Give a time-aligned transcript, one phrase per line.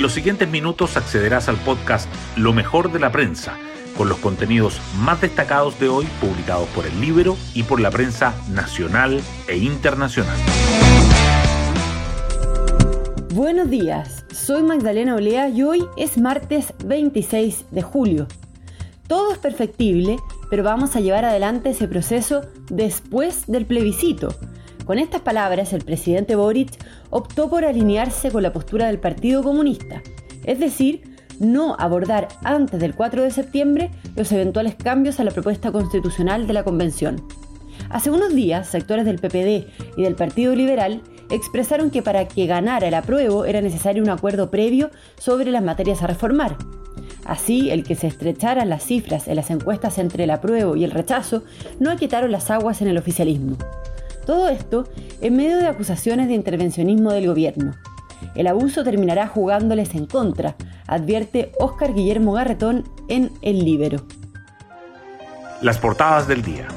[0.00, 3.58] En los siguientes minutos accederás al podcast Lo mejor de la prensa,
[3.98, 8.34] con los contenidos más destacados de hoy publicados por el libro y por la prensa
[8.48, 10.38] nacional e internacional.
[13.34, 18.26] Buenos días, soy Magdalena Olea y hoy es martes 26 de julio.
[19.06, 20.16] Todo es perfectible,
[20.48, 22.40] pero vamos a llevar adelante ese proceso
[22.70, 24.34] después del plebiscito
[24.84, 26.70] con estas palabras, el presidente Boric
[27.10, 30.02] optó por alinearse con la postura del Partido Comunista,
[30.44, 31.02] es decir,
[31.38, 36.52] no abordar antes del 4 de septiembre los eventuales cambios a la propuesta constitucional de
[36.52, 37.22] la Convención.
[37.88, 39.66] Hace unos días, sectores del PPD
[39.96, 44.50] y del Partido Liberal expresaron que para que ganara el apruebo era necesario un acuerdo
[44.50, 46.56] previo sobre las materias a reformar.
[47.24, 50.90] Así, el que se estrecharan las cifras en las encuestas entre el apruebo y el
[50.90, 51.42] rechazo
[51.78, 53.56] no aquietaron las aguas en el oficialismo.
[54.30, 54.84] Todo esto
[55.20, 57.74] en medio de acusaciones de intervencionismo del gobierno.
[58.36, 60.54] El abuso terminará jugándoles en contra,
[60.86, 64.04] advierte Óscar Guillermo Garretón en El Libero.
[65.62, 66.68] Las portadas del día.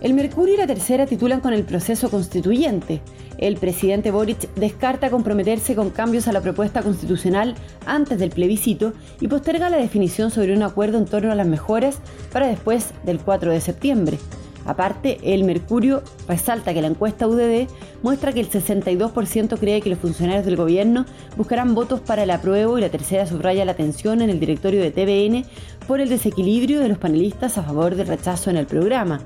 [0.00, 3.02] El Mercurio y la Tercera titulan con el proceso constituyente.
[3.38, 7.54] El presidente Boric descarta comprometerse con cambios a la propuesta constitucional
[7.86, 12.00] antes del plebiscito y posterga la definición sobre un acuerdo en torno a las mejoras
[12.32, 14.18] para después del 4 de septiembre.
[14.64, 17.68] Aparte, el Mercurio resalta que la encuesta UDD
[18.02, 21.04] muestra que el 62% cree que los funcionarios del gobierno
[21.36, 24.90] buscarán votos para el apruebo y la tercera subraya la tensión en el directorio de
[24.90, 25.44] TVN
[25.86, 29.20] por el desequilibrio de los panelistas a favor del rechazo en el programa.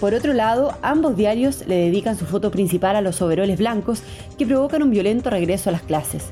[0.00, 4.02] Por otro lado, ambos diarios le dedican su foto principal a los overoles blancos
[4.38, 6.24] que provocan un violento regreso a las clases.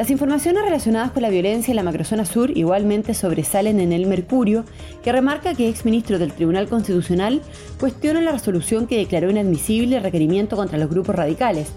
[0.00, 4.64] Las informaciones relacionadas con la violencia en la macrozona sur igualmente sobresalen en el Mercurio,
[5.02, 7.42] que remarca que exministros del Tribunal Constitucional
[7.78, 11.68] cuestionan la resolución que declaró inadmisible el requerimiento contra los grupos radicales,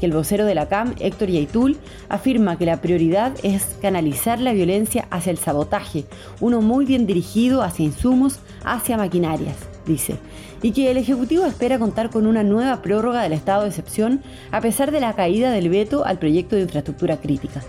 [0.00, 4.52] que el vocero de la CAM, Héctor Yaitul, afirma que la prioridad es canalizar la
[4.52, 6.06] violencia hacia el sabotaje,
[6.40, 9.56] uno muy bien dirigido hacia insumos, hacia maquinarias
[9.86, 10.16] dice,
[10.62, 14.60] y que el Ejecutivo espera contar con una nueva prórroga del estado de excepción a
[14.60, 17.62] pesar de la caída del veto al proyecto de infraestructura crítica.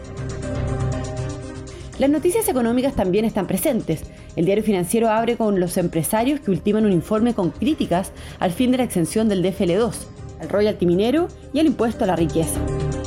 [2.00, 4.04] Las noticias económicas también están presentes.
[4.36, 8.72] El diario financiero abre con los empresarios que ultiman un informe con críticas al fin
[8.72, 9.94] de la exención del DFL2,
[10.42, 12.60] al royalty minero y al impuesto a la riqueza.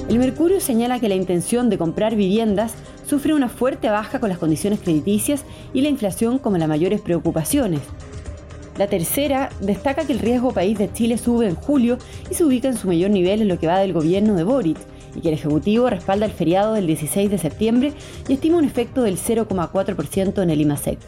[0.08, 2.74] El Mercurio señala que la intención de comprar viviendas
[3.08, 5.44] sufre una fuerte baja con las condiciones crediticias
[5.74, 7.80] y la inflación como las mayores preocupaciones.
[8.78, 11.98] La tercera destaca que el riesgo país de Chile sube en julio
[12.30, 14.78] y se ubica en su mayor nivel en lo que va del gobierno de Boric,
[15.16, 17.92] y que el Ejecutivo respalda el feriado del 16 de septiembre
[18.28, 20.98] y estima un efecto del 0,4% en el IMASEC.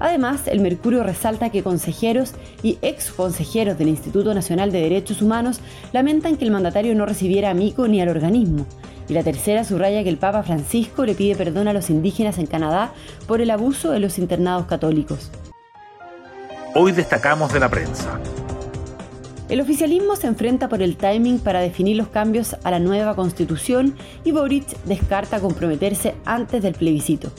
[0.00, 5.60] Además, el Mercurio resalta que consejeros y ex consejeros del Instituto Nacional de Derechos Humanos
[5.92, 8.66] lamentan que el mandatario no recibiera a Mico ni al organismo.
[9.08, 12.46] Y la tercera subraya que el Papa Francisco le pide perdón a los indígenas en
[12.46, 12.92] Canadá
[13.26, 15.30] por el abuso de los internados católicos.
[16.74, 18.18] Hoy destacamos de la prensa.
[19.48, 23.94] El oficialismo se enfrenta por el timing para definir los cambios a la nueva constitución
[24.24, 27.30] y Boric descarta comprometerse antes del plebiscito.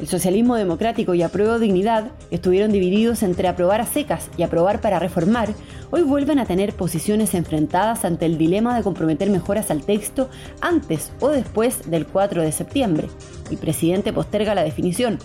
[0.00, 4.98] El socialismo democrático y apruebo dignidad estuvieron divididos entre aprobar a secas y aprobar para
[4.98, 5.48] reformar,
[5.90, 10.28] hoy vuelven a tener posiciones enfrentadas ante el dilema de comprometer mejoras al texto
[10.60, 13.08] antes o después del 4 de septiembre.
[13.50, 15.18] El presidente posterga la definición,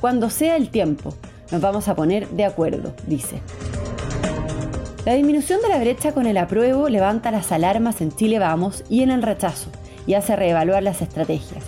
[0.00, 1.14] cuando sea el tiempo,
[1.50, 3.40] nos vamos a poner de acuerdo, dice.
[5.08, 9.02] La disminución de la brecha con el apruebo levanta las alarmas en Chile Vamos y
[9.02, 9.70] en el rechazo
[10.06, 11.64] y hace reevaluar las estrategias.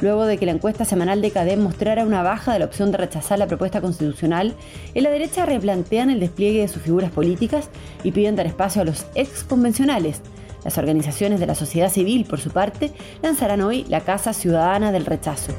[0.00, 2.98] Luego de que la encuesta semanal de CADEM mostrara una baja de la opción de
[2.98, 4.54] rechazar la propuesta constitucional,
[4.92, 7.70] en la derecha replantean el despliegue de sus figuras políticas
[8.02, 10.20] y piden dar espacio a los ex convencionales.
[10.62, 15.06] Las organizaciones de la sociedad civil, por su parte, lanzarán hoy la Casa Ciudadana del
[15.06, 15.54] Rechazo.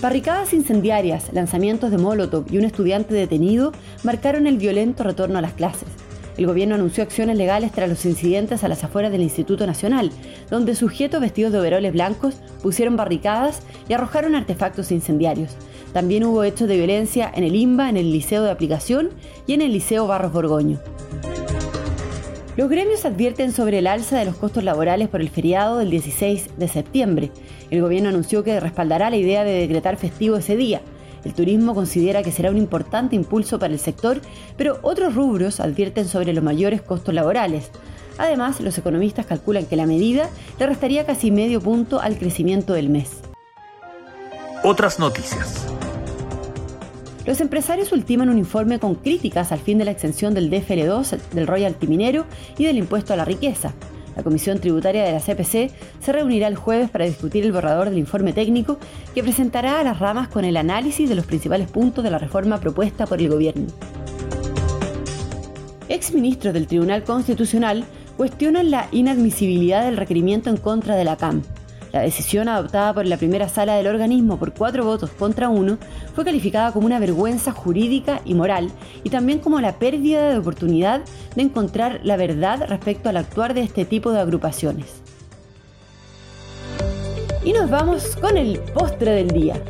[0.00, 3.72] Barricadas incendiarias, lanzamientos de Molotov y un estudiante detenido
[4.04, 5.88] marcaron el violento retorno a las clases.
[6.36, 10.12] El gobierno anunció acciones legales tras los incidentes a las afueras del Instituto Nacional,
[10.50, 15.56] donde sujetos vestidos de overoles blancos pusieron barricadas y arrojaron artefactos incendiarios.
[15.92, 19.10] También hubo hechos de violencia en el IMBA, en el Liceo de Aplicación
[19.48, 20.78] y en el Liceo Barros Borgoño.
[22.58, 26.58] Los gremios advierten sobre el alza de los costos laborales por el feriado del 16
[26.58, 27.30] de septiembre.
[27.70, 30.80] El gobierno anunció que respaldará la idea de decretar festivo ese día.
[31.24, 34.20] El turismo considera que será un importante impulso para el sector,
[34.56, 37.70] pero otros rubros advierten sobre los mayores costos laborales.
[38.18, 40.28] Además, los economistas calculan que la medida
[40.58, 43.20] le restaría casi medio punto al crecimiento del mes.
[44.64, 45.77] Otras noticias.
[47.28, 51.46] Los empresarios ultiman un informe con críticas al fin de la exención del DFL2, del
[51.46, 52.24] royalty minero
[52.56, 53.74] y del impuesto a la riqueza.
[54.16, 55.70] La Comisión Tributaria de la CPC
[56.00, 58.78] se reunirá el jueves para discutir el borrador del informe técnico
[59.14, 62.60] que presentará a las ramas con el análisis de los principales puntos de la reforma
[62.60, 63.66] propuesta por el Gobierno.
[65.90, 67.84] Exministros del Tribunal Constitucional
[68.16, 71.42] cuestionan la inadmisibilidad del requerimiento en contra de la CAM.
[71.98, 75.78] La decisión adoptada por la primera sala del organismo por cuatro votos contra uno
[76.14, 78.70] fue calificada como una vergüenza jurídica y moral
[79.02, 81.00] y también como la pérdida de oportunidad
[81.34, 85.02] de encontrar la verdad respecto al actuar de este tipo de agrupaciones.
[87.44, 89.60] Y nos vamos con el postre del día.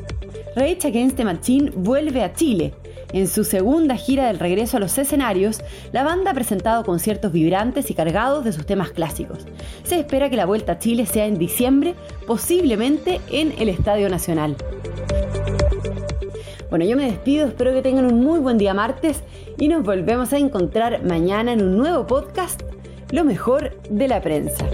[0.55, 2.75] Rage Against Machine vuelve a Chile
[3.13, 5.61] en su segunda gira del regreso a los escenarios,
[5.93, 9.47] la banda ha presentado conciertos vibrantes y cargados de sus temas clásicos.
[9.85, 11.95] Se espera que la vuelta a Chile sea en diciembre,
[12.27, 14.57] posiblemente en el Estadio Nacional.
[16.71, 19.23] Bueno, yo me despido, espero que tengan un muy buen día martes
[19.57, 22.63] y nos volvemos a encontrar mañana en un nuevo podcast,
[23.11, 24.67] Lo mejor de la prensa.